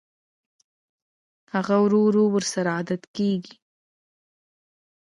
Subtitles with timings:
[1.53, 3.55] هغه ورو ورو ورسره عادت کېږي